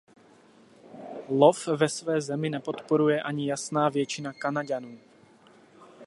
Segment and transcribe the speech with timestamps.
[1.29, 4.99] Lov ve své zemi nepodporuje ani jasná většina Kanaďanů.